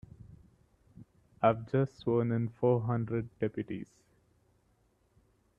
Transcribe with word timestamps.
I've 1.43 1.71
just 1.71 1.99
sworn 1.99 2.31
in 2.31 2.49
four 2.49 2.81
hundred 2.81 3.29
deputies. 3.37 3.91